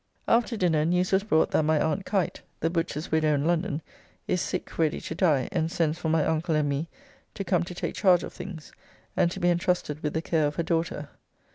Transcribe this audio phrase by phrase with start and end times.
[0.27, 3.83] After dinner news was brought that my aunt Kite, the butcher's widow in London,
[4.27, 6.89] is sick ready to die and sends for my uncle and me
[7.35, 8.71] to come to take charge of things,
[9.15, 11.09] and to be entrusted with the care of her daughter.